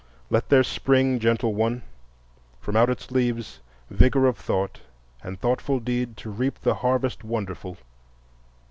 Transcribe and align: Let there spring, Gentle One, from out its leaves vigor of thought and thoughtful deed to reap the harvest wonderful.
Let 0.31 0.49
there 0.49 0.63
spring, 0.63 1.19
Gentle 1.19 1.53
One, 1.53 1.83
from 2.59 2.75
out 2.75 2.89
its 2.89 3.11
leaves 3.11 3.59
vigor 3.91 4.25
of 4.25 4.35
thought 4.35 4.79
and 5.21 5.39
thoughtful 5.39 5.79
deed 5.79 6.17
to 6.17 6.31
reap 6.31 6.57
the 6.59 6.73
harvest 6.73 7.23
wonderful. 7.23 7.77